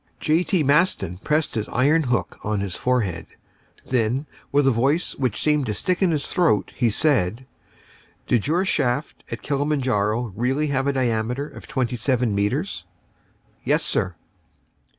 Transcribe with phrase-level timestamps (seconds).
[0.19, 0.63] J.T.
[0.63, 3.27] Maston pressed his iron hook on his forehead.
[3.85, 7.45] Then, with a voice which seemed to stick in his throat, he said:
[8.25, 12.85] "Did your shaft at Kilimanjaro really have a diameter of twenty seven metres?"
[13.63, 14.15] "Yes, sir."